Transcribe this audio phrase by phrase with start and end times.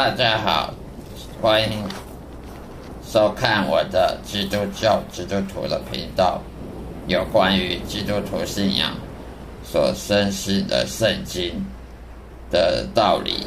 [0.00, 0.72] 大家好，
[1.42, 1.84] 欢迎
[3.06, 6.40] 收看我的基督教基督徒的频道，
[7.06, 8.94] 有关于基督徒信仰
[9.62, 11.52] 所深信的圣经
[12.50, 13.46] 的道理，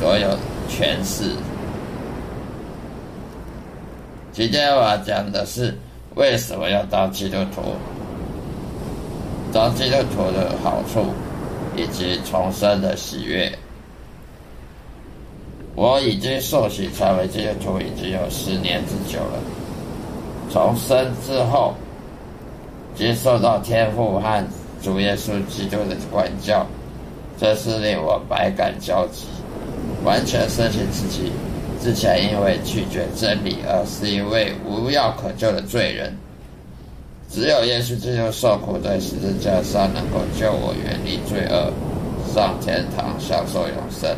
[0.00, 0.30] 所有
[0.70, 1.36] 诠释。
[4.32, 5.76] 今天我要讲的是
[6.14, 7.60] 为什么要当基督徒，
[9.52, 11.12] 当基督徒的好处，
[11.76, 13.52] 以及重生的喜悦。
[15.80, 19.38] 我已经受洗成为基督徒已经有十年之久了。
[20.52, 21.72] 重生之后，
[22.96, 24.44] 接受到天父和
[24.82, 26.66] 主耶稣基督的管教，
[27.38, 29.28] 这是令我百感交集，
[30.02, 31.30] 完全深信自己
[31.80, 36.12] 之前因为拒绝真理而是一位无药可救的罪人。
[37.30, 41.72] 只有耶稣基督受苦在十字架上，能够救我远离罪恶，
[42.34, 44.10] 上天堂享受永生。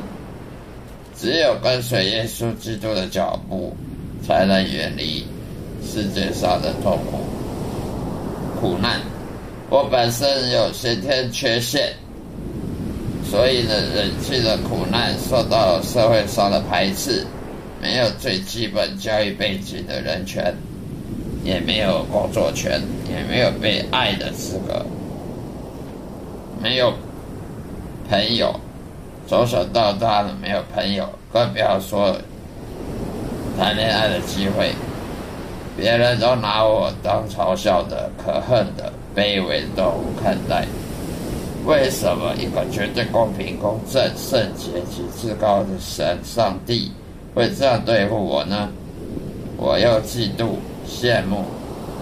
[1.21, 3.77] 只有跟随耶稣基督的脚步，
[4.27, 5.23] 才能远离
[5.85, 7.19] 世界上的痛苦、
[8.59, 8.99] 苦难。
[9.69, 11.93] 我本身有先天缺陷，
[13.31, 17.27] 所以呢，忍气的苦难，受到社会上的排斥，
[17.83, 20.55] 没有最基本教育背景的人权，
[21.45, 24.87] 也没有工作权，也没有被爱的资格，
[26.63, 26.95] 没有
[28.09, 28.59] 朋友。
[29.31, 32.17] 从小到大呢，没有朋友，更不要说
[33.57, 34.73] 谈恋爱的机会。
[35.77, 40.67] 别人都拿我当嘲笑的、可恨的、卑微的动物看待。
[41.65, 46.91] 为什么一个绝对公平、公正、圣洁及至高的神上帝
[47.33, 48.69] 会这样对付我呢？
[49.57, 50.57] 我又嫉妒、
[50.89, 51.45] 羡慕，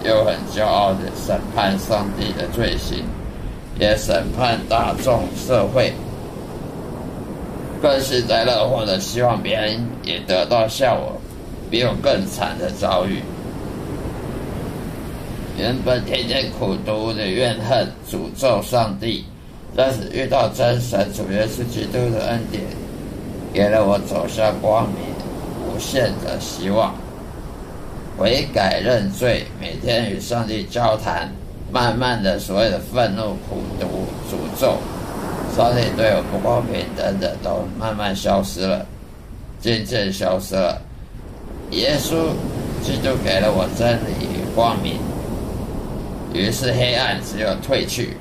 [0.03, 3.03] 又很骄傲的审判上帝的罪行，
[3.79, 5.93] 也审判大众社会。
[7.81, 11.19] 更是在乐祸的希望别人也得到像我
[11.69, 13.21] 比我更惨的遭遇。
[15.57, 19.25] 原本天天苦读的怨恨、诅咒上帝，
[19.75, 22.63] 但是遇到真神主耶稣基督的恩典，
[23.53, 25.01] 给了我走向光明、
[25.65, 26.93] 无限的希望。
[28.17, 31.29] 悔改认罪，每天与上帝交谈，
[31.71, 33.85] 慢慢的所有的愤怒、苦读、
[34.29, 34.77] 诅咒。
[35.55, 38.85] 上帝对我不公平等等，都慢慢消失了，
[39.59, 40.81] 渐渐消失了。
[41.71, 42.31] 耶稣
[42.81, 44.99] 基督给了我真理与光明，
[46.33, 48.17] 于是黑暗只有退去。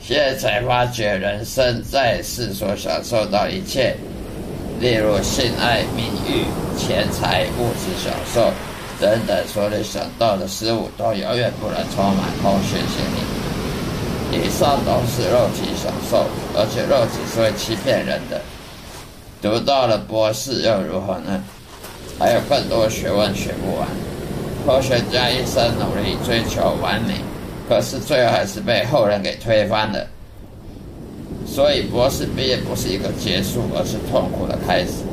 [0.00, 3.94] 现在才发觉，人生在世所享受到一切，
[4.80, 6.44] 例如性爱、名誉、
[6.78, 8.50] 钱财、物质享受
[8.98, 13.37] 等等，所有想到的事物，都永远不能充满空虚心灵。
[14.30, 18.40] 以上都是肉体享受，而且肉体是会欺骗人的。
[19.40, 21.42] 读到了博士又如何呢？
[22.18, 23.88] 还有更多学问学不完。
[24.66, 27.14] 科学家一生努力追求完美，
[27.68, 30.06] 可是最后还是被后人给推翻了。
[31.46, 35.07] 所以博士毕业不是一个结束，而是痛苦的开始。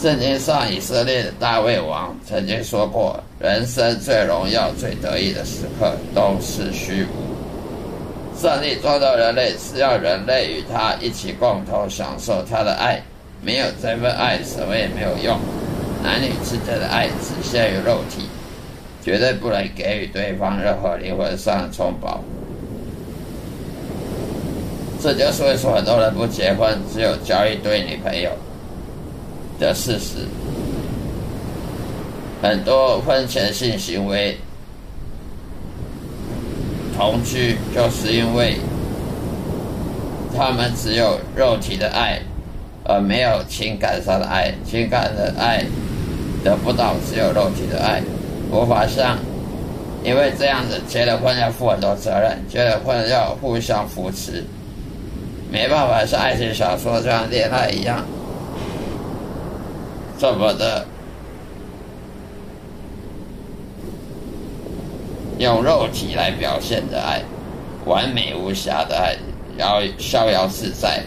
[0.00, 8.38] 圣经上以色列的大卫王曾经说过：“人生最荣耀、最得意的时刻都是虚无。
[8.38, 13.00] 上帝创造人类是要人类与他一起共同享受他的爱，
[13.40, 15.38] 没有这份爱，什么也没有用。
[16.04, 18.28] 男女之间的爱只限于肉体，
[19.02, 22.22] 绝对不能给予对方任何灵魂上的充饱。
[25.02, 28.30] 这就是为什么很多人不结婚，只有交一堆女朋友。”
[29.58, 30.18] 的事实，
[32.42, 34.36] 很多婚前性行为、
[36.96, 38.56] 同居，就是因为
[40.36, 42.20] 他们只有肉体的爱，
[42.84, 44.52] 而没有情感上的爱。
[44.64, 45.64] 情感的爱
[46.44, 48.02] 得不到，只有肉体的爱，
[48.50, 49.18] 无法像
[50.04, 54.44] 因为这样子结了婚要负很多责任，结了婚要互相扶持，
[55.50, 58.04] 没办法像爱情小说这样恋爱一样。
[60.18, 60.86] 这么的
[65.38, 67.22] 用肉体来表现的爱，
[67.84, 69.14] 完美无瑕的爱，
[69.58, 71.02] 然后逍遥自在、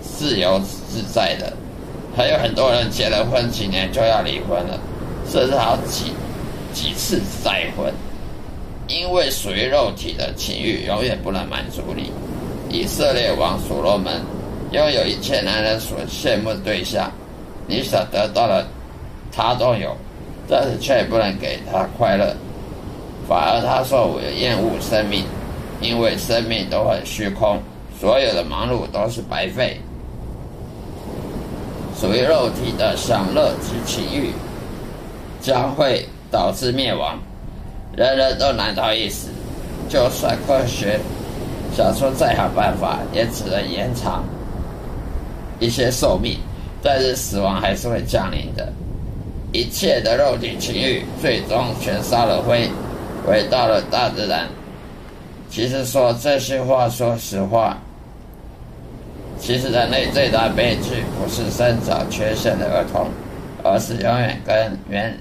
[0.00, 1.52] 自由自在的，
[2.16, 4.78] 还有很多人结了婚几年就要离婚了，
[5.28, 6.12] 甚至好几
[6.72, 7.92] 几次再婚，
[8.86, 12.12] 因为属于肉体的情欲永远不能满足你。
[12.70, 14.22] 以色列王所罗门
[14.70, 17.10] 拥有一切男人所羡慕的对象。
[17.66, 18.66] 你所得到的，
[19.30, 19.96] 他都有，
[20.48, 22.34] 但是却不能给他快乐，
[23.28, 25.24] 反而他说我厌恶生命，
[25.80, 27.58] 因为生命都很虚空，
[27.98, 29.80] 所有的忙碌都是白费。
[31.98, 34.32] 属于肉体的享乐及情欲，
[35.40, 37.16] 将会导致灭亡。
[37.96, 39.28] 人人都难逃一死，
[39.88, 40.98] 就算科学
[41.76, 44.24] 想出再好办法，也只能延长
[45.60, 46.38] 一些寿命，
[46.82, 48.72] 但是死亡还是会降临的。
[49.52, 52.68] 一切的肉体情欲，最终全烧了灰，
[53.26, 54.48] 回到了大自然。
[55.50, 57.76] 其实说这些话，说实话，
[59.38, 63.08] 其实人类最大悲剧不是生长缺陷的儿童，
[63.62, 65.14] 而是永远跟原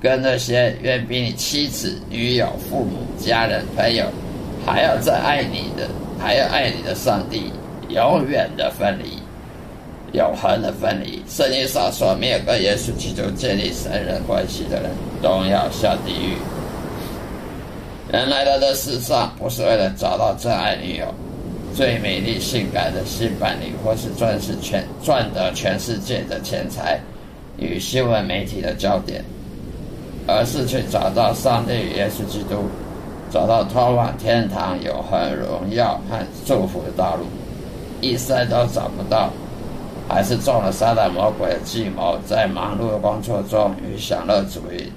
[0.00, 4.04] 跟那些远比你妻子、女友、父母、家人、朋友
[4.64, 5.88] 还要再爱你的，
[6.20, 7.52] 还要爱你的上帝，
[7.88, 9.18] 永远的分离。
[10.12, 11.22] 永恒的分离。
[11.28, 14.90] 圣经上说，没有跟耶稣基督建立神人关系的人，
[15.22, 16.36] 都要下地狱。
[18.10, 21.06] 人来到这世上，不是为了找到真爱女友、
[21.74, 26.98] 最美丽性感的新伴侣，或是赚是全赚得全世界的钱财
[27.58, 29.22] 与新闻媒体的焦点，
[30.26, 32.64] 而是去找到上帝与耶稣基督，
[33.30, 36.16] 找到通往天堂永恒荣耀和
[36.46, 37.26] 祝福的道路。
[38.00, 39.30] 一生都找不到。
[40.08, 44.90] 还是中了撒旦魔鬼的计谋，在忙碌的工作中与享乐主义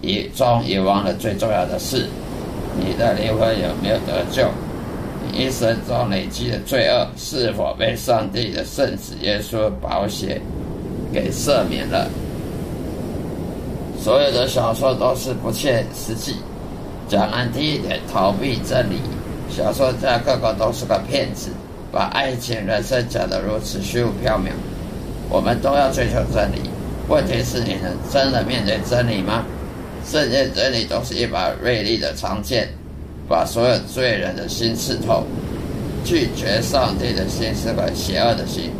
[0.00, 2.08] 遗中遗忘了最重要的事：
[2.76, 4.48] 你的灵魂有没有得救？
[5.24, 10.40] 你一生中累积的罪恶是否被上帝的圣子耶稣保险
[11.12, 12.10] 给赦免了？
[14.00, 16.38] 所有的小说都是不切实际，
[17.08, 18.96] 讲难听一点，逃避真理。
[19.48, 21.50] 小说家个个都是个骗子。
[21.92, 24.50] 把爱情、人生讲得如此虚无缥缈，
[25.28, 26.70] 我们都要追求真理。
[27.06, 29.44] 问题是你能真的面对真理吗？
[30.06, 32.66] 圣经真理都是一把锐利的长剑，
[33.28, 35.24] 把所有罪人的心刺透。
[36.02, 38.70] 拒绝上帝的心是块邪恶的心，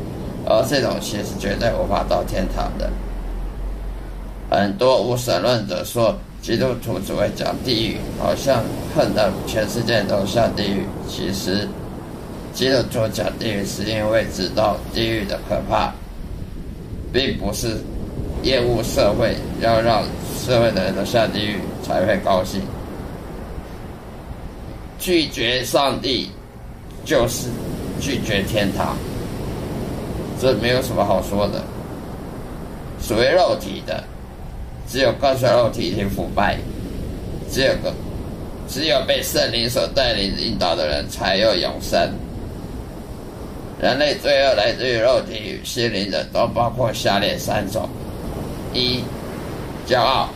[0.46, 2.90] 而这种心是绝对无法到天堂的。
[4.50, 8.64] 很多无神论者说，基督徒只会讲地狱，好像
[8.96, 10.86] 恨得全世界都下地狱。
[11.06, 11.68] 其实。
[12.52, 15.93] 基督徒讲地狱，是因为知道地狱的可怕，
[17.12, 17.78] 并不是
[18.43, 20.02] 厌恶社会，要让
[20.44, 22.60] 社会的人都下地狱才会高兴。
[24.99, 26.31] 拒绝上帝，
[27.04, 27.49] 就是
[28.00, 28.96] 拒绝天堂，
[30.40, 31.62] 这没有什么好说的。
[33.00, 34.05] 属于肉体的，
[34.87, 36.58] 只有跟随肉体去腐败，
[37.50, 37.93] 只有个，
[38.69, 42.12] 只有被圣灵所带领引导的人，才有永生。
[43.82, 47.88] 人类罪恶来自于肉体与心灵的，都包括下列三种：
[48.73, 49.02] 一、
[49.88, 50.29] 骄傲，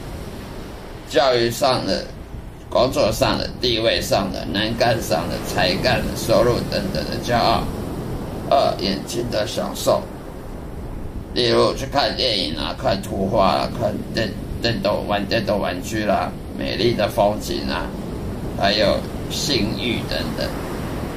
[1.09, 2.05] 教育上的、
[2.69, 7.63] 工作上的、地位上的、能干上的、才干的、收入等等的骄傲；
[8.51, 10.03] 二、眼睛的享受，
[11.33, 14.29] 例如去看电影啊、看图画啊、看电
[14.61, 17.87] 电动玩电动玩具啦、美丽的风景啊，
[18.61, 18.99] 还有
[19.31, 20.49] 性欲等等。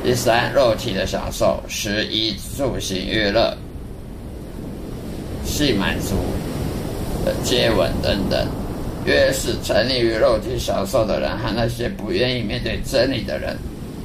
[0.03, 3.55] 第三，肉体的享受；十一，住行娱乐、
[5.45, 6.15] 性满足、
[7.43, 8.47] 接吻等等。
[9.05, 13.57] 越是沉溺于肉体享受的人，和那些不愿意面对真理的人，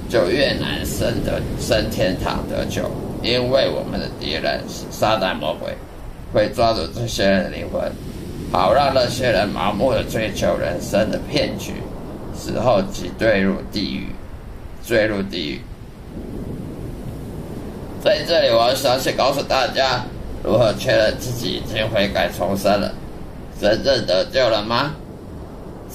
[0.09, 2.83] 就越难升得升天堂得救。
[3.23, 5.75] 因为我们的敌人是撒旦魔鬼，
[6.33, 7.80] 会抓住这些人的灵魂，
[8.52, 11.73] 好让那些人盲目的追求人生的骗局，
[12.35, 14.09] 死后即坠入地狱，
[14.85, 15.61] 坠入地狱。
[18.04, 20.04] 在这里，我要详细告诉大家
[20.42, 22.92] 如何确认自己已经悔改重生了，
[23.58, 24.94] 真正得救了吗？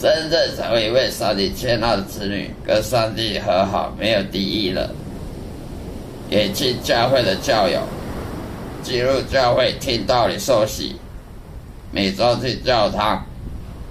[0.02, 4.90] 真正成为一位上帝接纳的子女，跟上帝和好，没有敌意了。
[6.32, 7.80] 也进教会的教友，
[8.82, 10.96] 进入教会听道理受洗，
[11.92, 13.24] 每周去教堂，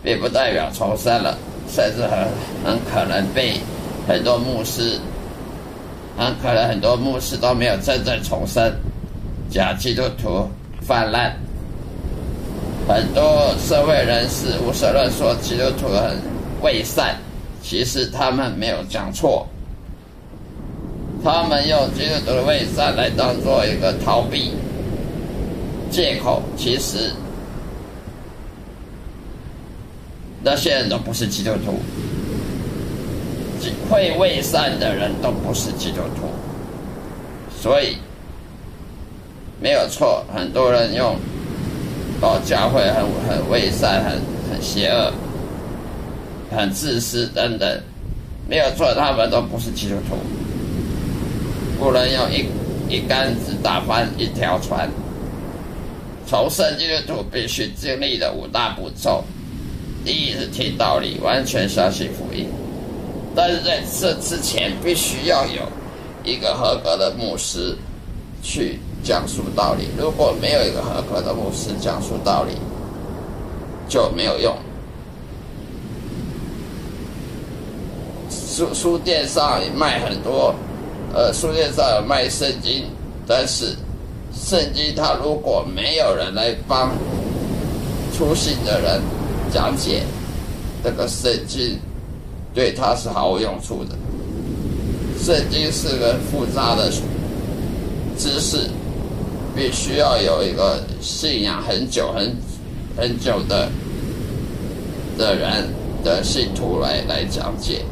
[0.02, 1.38] 并不代表重生了，
[1.70, 2.18] 甚至很
[2.64, 3.60] 很可能被
[4.08, 4.98] 很多牧师。
[6.18, 8.74] 很可能很多牧师都没有真正重生，
[9.48, 10.48] 假基督徒
[10.82, 11.32] 泛滥，
[12.88, 16.18] 很多社会人士无神论说基督徒很
[16.60, 17.14] 伪善，
[17.62, 19.46] 其实他们没有讲错，
[21.22, 24.52] 他们用基督徒的伪善来当做一个逃避。
[25.90, 27.10] 借口，其实
[30.42, 31.80] 那些人都不是基督徒。
[33.90, 36.28] 会伪善的人都不是基督徒，
[37.60, 37.96] 所以
[39.60, 40.24] 没有错。
[40.34, 41.16] 很多人用
[42.20, 45.12] 哦，教会很很伪善、很很邪恶、
[46.50, 47.80] 很自私等等，
[48.48, 50.16] 没有错，他们都不是基督徒。
[51.78, 52.44] 不能用一
[52.88, 54.90] 一竿子打翻一条船，
[56.26, 59.22] 重生基督徒必须经历的五大步骤：
[60.04, 62.46] 第一是听道理，完全相信福音；
[63.38, 65.62] 但是在这之前，必须要有
[66.24, 67.78] 一个合格的牧师
[68.42, 69.84] 去讲述道理。
[69.96, 72.54] 如果没有一个合格的牧师讲述道理，
[73.88, 74.56] 就没有用。
[78.28, 80.52] 书书店上也卖很多，
[81.14, 82.86] 呃，书店上有卖圣经，
[83.24, 83.76] 但是
[84.34, 86.90] 圣经它如果没有人来帮
[88.12, 89.00] 初信的人
[89.52, 90.02] 讲解
[90.82, 91.78] 这个圣经，
[92.58, 93.94] 对他是毫无用处的。
[95.22, 96.90] 圣经是个复杂的
[98.18, 98.68] 知识，
[99.54, 102.36] 必须要有一个信仰很久、很
[102.96, 103.70] 很久的
[105.16, 105.68] 的人
[106.02, 107.84] 的信徒来来讲解。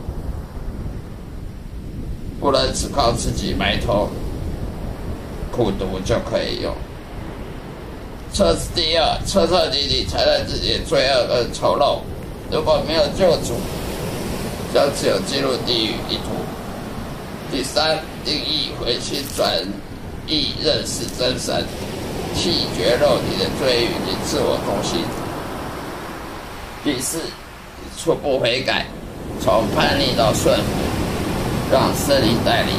[2.40, 4.08] 不能只靠自己埋头
[5.52, 6.75] 苦读就可以用。
[8.32, 12.00] 彻第二，彻彻底底承认自己罪恶跟丑陋。
[12.50, 13.54] 如果没有救主，
[14.76, 16.37] 将只有进入地狱地图。
[17.50, 19.50] 第三，定义回心转
[20.26, 21.64] 意，认识真神，
[22.35, 25.00] 弃绝肉体的罪欲及自我中心。
[26.85, 27.21] 第四，
[27.97, 28.85] 初步悔改，
[29.40, 30.62] 从叛逆到顺服。
[31.73, 32.75] 让圣灵带领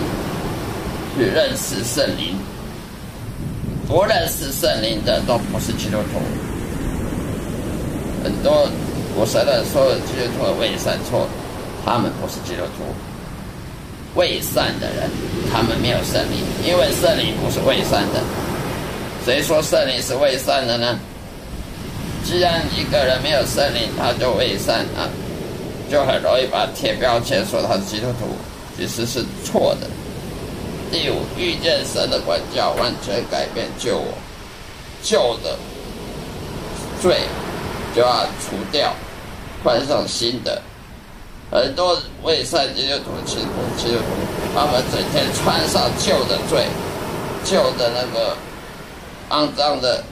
[1.18, 2.38] 去认识圣灵，
[3.88, 6.22] 不认识圣灵的都不是基督徒。
[8.24, 8.70] 很多
[9.16, 11.28] 我说的说基督徒伪善错，
[11.88, 12.84] 他们不是基督徒。
[14.16, 15.10] 未善的人，
[15.54, 18.22] 他们没有圣灵，因为圣灵不是未善的。
[19.24, 21.00] 谁说圣灵是未善的呢？
[22.26, 25.08] 既然一个人没有圣灵，他就未善啊，
[25.90, 28.36] 就很容易把贴标签说他是基督徒。
[28.76, 29.88] 其实是错的。
[30.92, 34.14] 第五，遇见神的管教，完全改变救我，
[35.02, 35.58] 旧的
[37.02, 37.22] 罪
[37.96, 38.94] 就要除掉，
[39.64, 40.62] 换上新的。
[41.52, 44.04] 很多未善基督徒、基督徒，
[44.54, 46.66] 他们整天穿上旧的罪，
[47.44, 48.36] 旧的那个
[49.30, 50.04] 肮脏的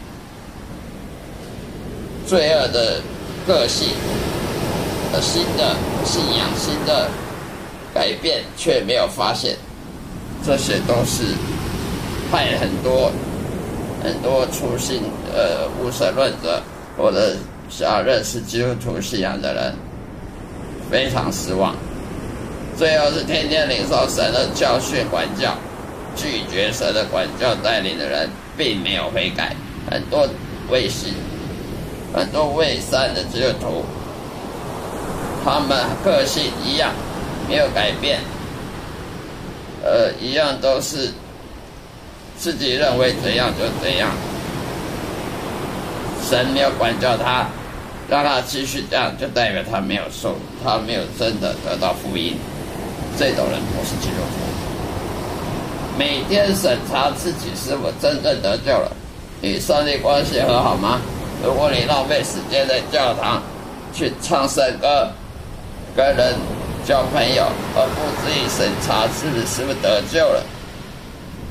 [2.26, 3.02] 罪恶的
[3.46, 3.90] 个性，
[5.22, 5.76] 新的
[6.06, 7.10] 信仰，新的。
[7.94, 9.56] 改变却没有发现，
[10.46, 11.24] 这些都是
[12.30, 13.10] 害很多
[14.04, 15.02] 很多初心
[15.34, 16.62] 呃无神论者
[16.98, 17.38] 或者
[17.70, 19.74] 想认识基督徒信仰的人
[20.96, 21.76] 非常失望。
[22.78, 25.54] 最后是天天领受神的教训管教，
[26.16, 29.54] 拒绝神的管教带领的人，并没有悔改。
[29.92, 30.26] 很多
[30.70, 31.14] 未信、
[32.14, 33.84] 很多未善的基督徒，
[35.44, 36.92] 他们个性一样。
[37.50, 38.22] 没有改变，
[39.84, 41.12] 呃，一样都是
[42.40, 44.10] 自己认为怎样就怎样。
[46.28, 47.46] 神没有管教他，
[48.10, 52.38] 让他继续这样，就代表他没有受，他没有真的得到福音。
[53.18, 55.98] 这种人不是基督徒。
[55.98, 58.92] 每天审查自己是否真正得救了，
[59.42, 61.00] 与上帝关系和好吗？
[61.44, 63.42] 如果你浪费时间在教堂
[63.94, 65.10] 去唱圣歌，
[65.96, 66.36] 跟人。
[66.88, 67.42] 交朋友
[67.76, 70.44] 而不自己审查自己是不是得救了，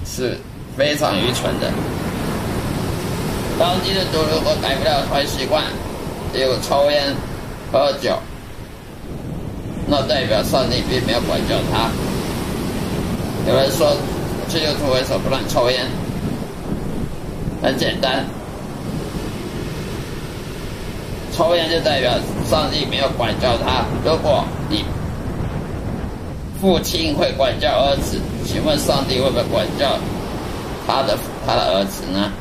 [0.07, 0.39] 是
[0.77, 1.73] 非常愚蠢的。
[3.59, 5.65] 当基督徒如果改不了坏习惯，
[6.35, 7.15] 例如抽烟、
[7.73, 8.19] 喝酒，
[9.87, 11.89] 那代表上帝并没有管教他。
[13.49, 13.97] 有人说
[14.49, 15.87] 基督徒为什么不能抽烟？
[17.63, 18.27] 很简单，
[21.33, 22.11] 抽烟就代表
[22.51, 23.85] 上帝没有管教他。
[24.05, 24.85] 如果你
[26.61, 29.97] 父亲会管教儿子，请问上帝会不会管教
[30.87, 32.33] 他的他的儿子呢？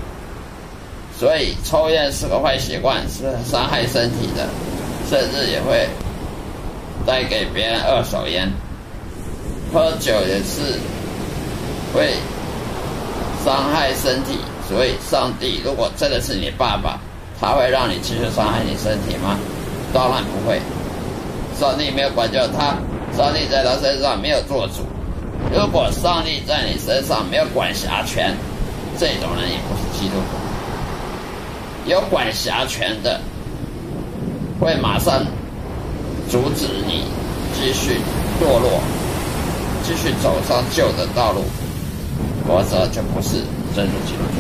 [1.20, 4.48] 所以抽烟是个坏习惯，是伤害身体的，
[5.10, 5.88] 甚至也会
[7.06, 8.52] 带给别人二手烟。
[9.74, 10.80] 喝酒也是
[11.94, 12.14] 会
[13.44, 17.00] 伤害身体，所以上帝如果真的是你爸爸，
[17.40, 19.38] 他会让你继续伤害你身体吗？
[19.94, 20.60] 当然不会，
[21.60, 22.76] 上帝没有管教他。
[23.16, 24.84] 上帝在他身上没有做主，
[25.54, 28.36] 如果上帝在你身上没有管辖权，
[28.98, 30.43] 这种人也不是基督徒。
[31.86, 33.20] 有管辖权的，
[34.60, 35.26] 会马上
[36.30, 37.04] 阻止你
[37.54, 38.00] 继续
[38.40, 38.82] 堕落，
[39.84, 41.44] 继续走上旧的道路，
[42.48, 43.44] 否则就不是
[43.76, 44.40] 真主基督徒。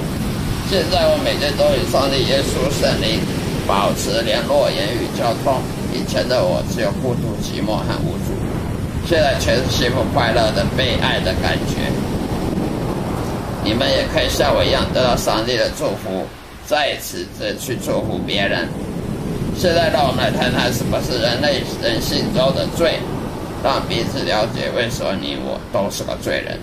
[0.69, 3.19] 现在我每天都与上帝耶稣圣灵
[3.67, 5.61] 保持联络、言语交通。
[5.91, 8.33] 以前的我只有孤独、寂寞和无助。
[9.05, 11.91] 现在全是幸福快乐的被爱的感觉。
[13.63, 16.25] 你们也可以像我一样得到上帝的祝福，
[16.73, 18.67] 在此则去祝福别人。
[19.55, 22.97] 现在让我们来谈谈什么是人类人性中的罪，
[23.63, 26.57] 让彼此了解为什么你我都是个罪人。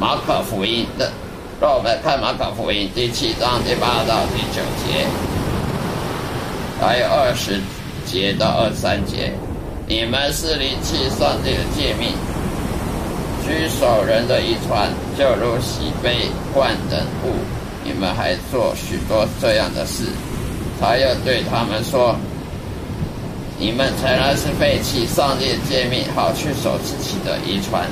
[0.00, 1.12] 马可福音的，
[1.60, 5.06] 让我们看马可福音第七章第八到第九节，
[6.80, 7.60] 还有二十
[8.04, 9.32] 节到二十三节。
[9.86, 12.10] 你们是离弃上帝的诫命，
[13.46, 17.30] 居守人的遗传，就如洗杯罐等物，
[17.84, 20.04] 你们还做许多这样的事。
[20.80, 22.16] 他又对他们说
[23.60, 27.86] ：“你们才然是废弃上帝的诫命，好去守自己的遗传。”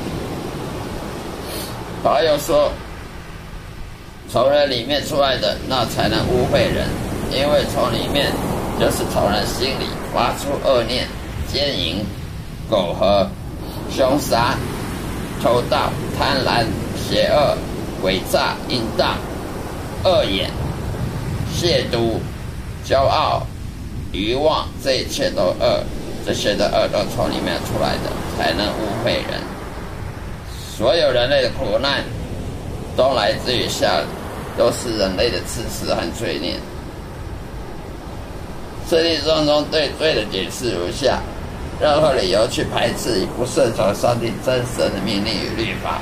[2.02, 2.72] 他又说
[4.28, 6.88] ：“从人里面出来的，那才能污秽人，
[7.30, 8.32] 因为从里面
[8.80, 11.06] 就是从人心里发出恶念、
[11.52, 12.04] 奸淫、
[12.68, 13.28] 苟合、
[13.94, 14.56] 凶杀、
[15.40, 17.56] 偷盗、贪婪、邪恶、
[18.02, 19.16] 诡诈、淫荡、
[20.04, 20.50] 恶言、
[21.54, 22.18] 亵渎。”
[22.84, 23.46] 骄傲、
[24.10, 25.84] 欲望，这一切都恶，
[26.26, 29.40] 这些的恶都从里面出来的，才能污秽人。
[30.76, 32.02] 所有人类的苦难，
[32.96, 34.02] 都来自于下，
[34.58, 36.56] 都是人类的自私和罪孽。
[38.90, 41.20] 圣经当中对罪的解释如下：
[41.80, 46.00] 任何理由去排斥与不顺从上帝真实的命令与律法。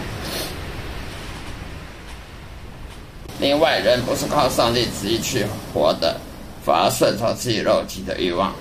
[3.40, 6.16] 另外，人不是靠上帝旨意去活的。
[6.62, 8.52] 反而顺从自己肉体的欲望。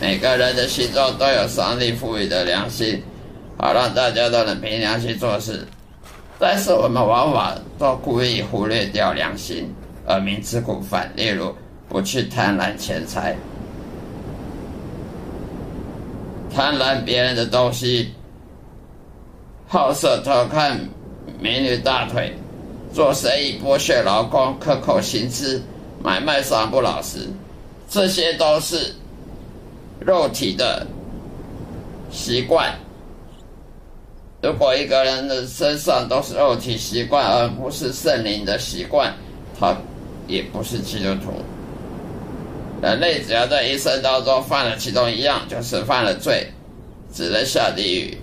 [0.00, 3.02] 每个人的心中都有上帝赋予的良心，
[3.56, 5.66] 好让大家都能凭良心做事。
[6.38, 9.68] 但是我们往往都故意忽略掉良心，
[10.06, 11.12] 而明知故犯。
[11.16, 11.52] 例如，
[11.88, 13.36] 不去贪婪钱财，
[16.54, 18.14] 贪婪别人的东西，
[19.66, 20.78] 好色偷看
[21.40, 22.32] 美女大腿，
[22.98, 25.62] 做生意剥削劳工，克扣薪资。
[26.02, 27.28] 买卖商不老实，
[27.88, 28.92] 这些都是
[30.00, 30.84] 肉体的
[32.10, 32.74] 习惯。
[34.42, 39.14] 如果一个人的身上都是肉体习惯，而不是圣灵的习惯，
[39.60, 39.76] 他
[40.26, 41.32] 也不是基督徒。
[42.82, 46.48] 人类只要在一生当中犯了其中一样，就是犯了罪，
[47.14, 48.18] 只能下地狱。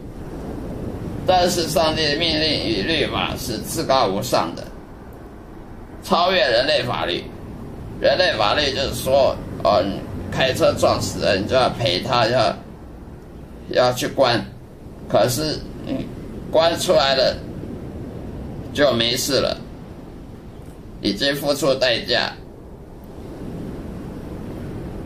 [1.28, 4.64] 但是上帝的命令与律法是至高无上的，
[6.04, 7.24] 超越人类法律。
[8.02, 9.84] 人类法律就是说，哦，
[10.32, 12.56] 开车撞死人你就要赔他，要
[13.70, 14.44] 要去关。
[15.08, 15.58] 可是，
[16.52, 17.36] 关出来了
[18.74, 19.58] 就没事了，
[21.02, 22.34] 已经付出代价。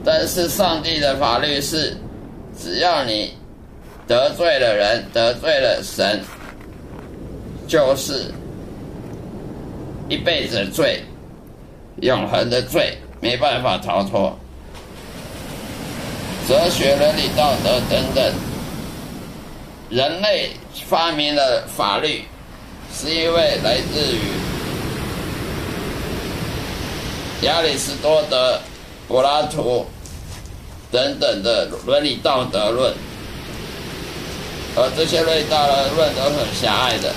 [0.03, 1.95] 但是上帝的法律是，
[2.57, 3.33] 只要你
[4.09, 6.19] 得罪了人，得罪了神，
[7.67, 8.33] 就是
[10.09, 11.03] 一辈子的罪。
[12.01, 14.35] 永恒的罪没办法逃脱，
[16.47, 18.33] 哲学、伦理、道德等等，
[19.89, 20.51] 人类
[20.87, 22.23] 发明的法律，
[22.91, 24.21] 是因为来自于
[27.45, 28.59] 亚里士多德、
[29.07, 29.85] 柏拉图
[30.89, 32.93] 等等的伦理道德论，
[34.75, 37.13] 而这些伦理道德论都很狭隘的。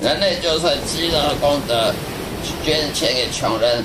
[0.00, 1.94] 人类就算积了功德。
[2.64, 3.84] 捐钱给穷人，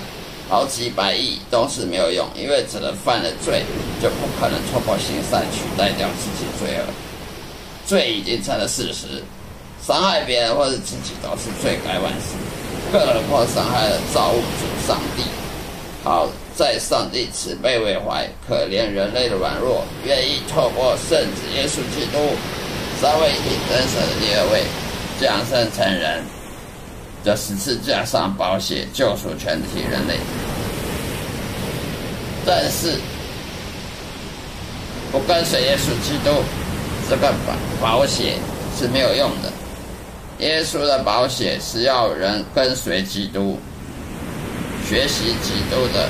[0.50, 3.64] 好几百亿都是没有用，因为只能犯了罪，
[4.02, 6.84] 就不可能突破行善取代掉自己罪恶。
[7.86, 9.24] 罪已经成了事实，
[9.86, 12.34] 伤害别人或者自己都是罪该万死，
[12.92, 15.22] 更何况伤害了造物主上帝。
[16.04, 22.18] 好在上帝慈悲为怀，可怜人类的软弱，愿意透过圣子耶稣基督，
[23.00, 24.64] 三位一体真神的第二位，
[25.22, 26.24] 降生成人。
[27.24, 30.16] 这十字架上保险救赎全体人类，
[32.44, 32.94] 但是
[35.12, 36.42] 不跟随耶稣基督，
[37.08, 37.32] 这个
[37.80, 38.40] 保保险
[38.80, 39.52] 是没有用的。
[40.40, 43.60] 耶稣的保险是要人跟随基督，
[44.88, 46.08] 学习基督的，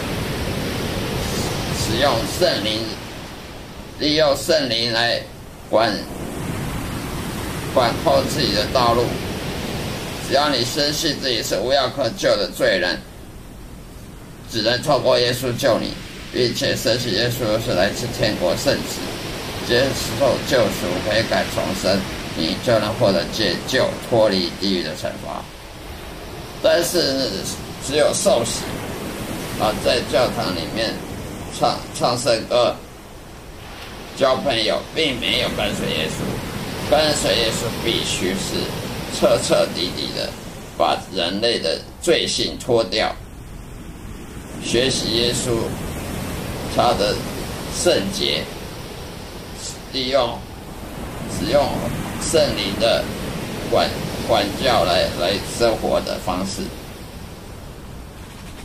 [1.87, 2.81] 使用圣灵，
[3.97, 5.21] 利用圣灵来
[5.69, 5.89] 管
[7.73, 9.05] 管控自己的道路。
[10.27, 12.99] 只要你深信自己是无药可救的罪人，
[14.51, 15.93] 只能透过耶稣救你，
[16.33, 18.99] 并且深信耶稣是来自天国圣子，
[19.65, 19.85] 接
[20.19, 21.97] 受救赎、悔改、重生，
[22.35, 25.41] 你就能获得解救、脱离地狱的惩罚。
[26.61, 27.29] 但是
[27.87, 28.63] 只有受洗
[29.61, 30.93] 啊，在教堂里面
[31.57, 32.75] 唱唱圣歌、
[34.15, 36.91] 交朋友，并没有跟随耶稣。
[36.91, 38.63] 跟随耶稣必须是。
[39.19, 40.29] 彻彻底底的
[40.77, 43.15] 把人类的罪性脱掉，
[44.63, 45.61] 学习耶稣
[46.75, 47.15] 他的
[47.73, 48.43] 圣洁，
[49.93, 50.37] 利用
[51.39, 51.65] 使用
[52.21, 53.03] 圣灵的
[53.71, 53.89] 管
[54.27, 56.61] 管教来来生活的方式。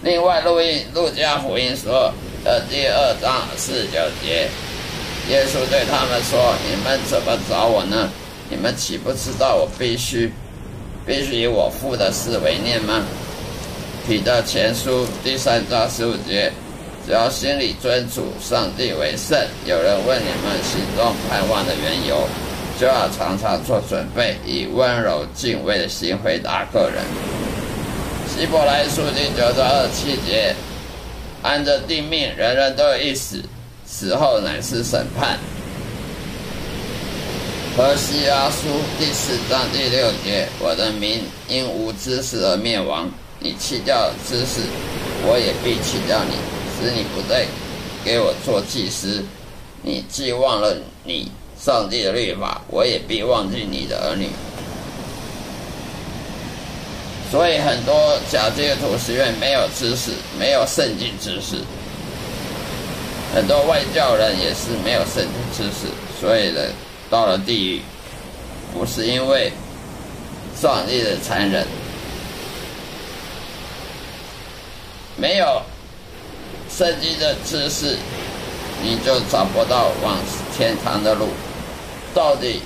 [0.02, 2.12] 另外，录音路加福音说，
[2.44, 4.48] 呃，第二章四九节，
[5.28, 8.10] 耶稣对他们说：“你们怎么找我呢？
[8.50, 10.32] 你们岂不知道我必须？”
[11.06, 13.04] 必须以我父的事为念吗？
[14.08, 16.52] 彼得前书第三章十五节，
[17.06, 19.38] 只要心里尊主上帝为圣。
[19.64, 22.26] 有人问你们心中盼望的缘由，
[22.80, 27.04] 就要常常做准备，以温柔敬畏的心回答个人。
[28.26, 30.54] 希伯来书第九章二七节，
[31.42, 33.42] 按着定命，人人都有一死，
[33.84, 35.38] 死后乃是审判。
[37.76, 44.60] 何西阿书第四章第六节：我的民因无知识而灭亡，你弃掉知识，
[45.24, 46.36] 我也必弃掉你，
[46.78, 47.46] 使你不再
[48.04, 49.24] 给我做祭司。
[49.82, 51.28] 你既忘了你
[51.58, 54.28] 上帝的律法，我也必忘记你的儿女。
[57.32, 61.56] 所以很多假基督徒是因为没有知识，没有圣经知识；
[63.34, 65.88] 很多外教人也是没有圣经知识，
[66.20, 66.60] 所以呢。
[67.10, 67.82] 到了地狱，
[68.72, 69.52] 不是因为
[70.58, 71.66] 上帝的残忍，
[75.14, 75.60] 没有
[76.74, 77.98] 圣经的知识，
[78.82, 80.16] 你就找不到往
[80.56, 81.28] 天堂的路。
[82.14, 82.62] 到底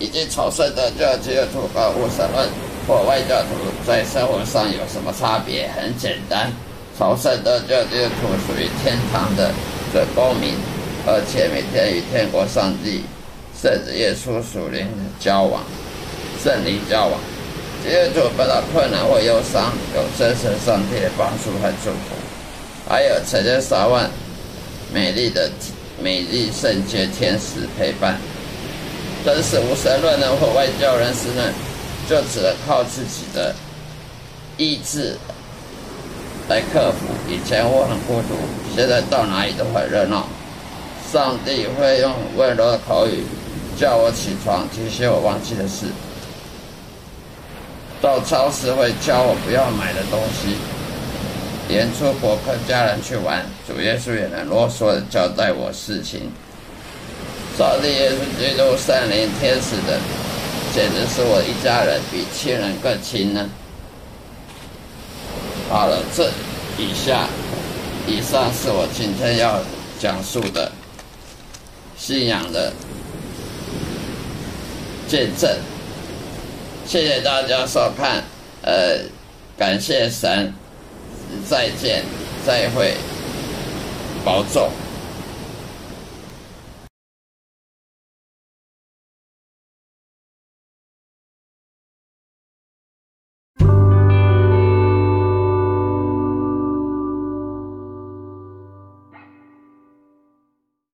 [0.00, 2.48] 已经朝圣的教基督徒和无神论
[2.86, 3.48] 或外教徒
[3.86, 5.70] 在生活上有什么差别？
[5.76, 6.52] 很简单，
[6.98, 9.50] 朝圣的教基督徒属于天堂的
[9.92, 10.54] 的公民，
[11.06, 13.02] 而且每天与天国上帝。
[13.62, 15.62] 甚至耶稣属灵的交往，
[16.42, 17.18] 圣灵交往，
[17.82, 22.14] 基督徒不到困难或忧伤，有真神上帝的帮助和祝福，
[22.86, 24.10] 还有成千上万
[24.92, 25.50] 美丽的
[26.02, 28.18] 美丽圣洁天使陪伴。
[29.24, 31.42] 真是无神论人或外教人士呢，
[32.08, 33.54] 就只能靠自己的
[34.56, 35.16] 意志
[36.48, 37.06] 来克服。
[37.28, 38.34] 以前我很孤独，
[38.74, 40.26] 现在到哪里都很热闹。
[41.12, 43.24] 上帝会用温柔的口语。
[43.76, 45.86] 叫我起床，提醒我忘记的事。
[48.00, 50.54] 到超市会教我不要买的东西，
[51.66, 56.30] 连出国跟家人去玩，主耶稣也能啰嗦的交代我事情。
[57.58, 59.98] 上帝耶稣基督圣灵天使的，
[60.74, 63.48] 简直是我一家人，比亲人更亲呢。
[65.70, 66.28] 好了，这
[66.76, 67.28] 以下
[68.08, 69.62] 以上是我今天要
[70.00, 70.72] 讲述的
[71.96, 72.72] 信仰的。
[75.06, 75.48] 见证，
[76.84, 78.24] 谢谢大家收看，
[78.62, 78.98] 呃，
[79.56, 80.52] 感谢神，
[81.48, 82.02] 再见，
[82.44, 82.96] 再会，
[84.24, 84.68] 保重。